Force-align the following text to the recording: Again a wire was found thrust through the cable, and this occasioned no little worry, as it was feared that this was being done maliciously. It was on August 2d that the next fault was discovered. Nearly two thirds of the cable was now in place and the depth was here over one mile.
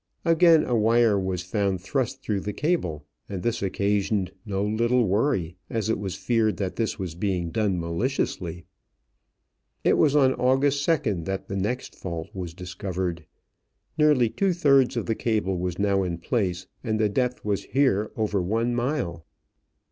Again 0.25 0.63
a 0.65 0.73
wire 0.75 1.19
was 1.19 1.43
found 1.43 1.79
thrust 1.79 2.23
through 2.23 2.39
the 2.39 2.53
cable, 2.53 3.05
and 3.29 3.43
this 3.43 3.61
occasioned 3.61 4.31
no 4.47 4.65
little 4.65 5.05
worry, 5.07 5.57
as 5.69 5.89
it 5.91 5.99
was 5.99 6.15
feared 6.15 6.57
that 6.57 6.75
this 6.75 6.97
was 6.97 7.13
being 7.13 7.51
done 7.51 7.79
maliciously. 7.79 8.65
It 9.83 9.99
was 9.99 10.15
on 10.15 10.33
August 10.33 10.83
2d 10.87 11.25
that 11.25 11.49
the 11.49 11.55
next 11.55 11.93
fault 11.95 12.29
was 12.33 12.55
discovered. 12.55 13.27
Nearly 13.95 14.27
two 14.31 14.53
thirds 14.53 14.97
of 14.97 15.05
the 15.05 15.13
cable 15.13 15.59
was 15.59 15.77
now 15.77 16.01
in 16.01 16.17
place 16.17 16.65
and 16.83 16.99
the 16.99 17.07
depth 17.07 17.45
was 17.45 17.65
here 17.65 18.09
over 18.17 18.41
one 18.41 18.73
mile. 18.73 19.23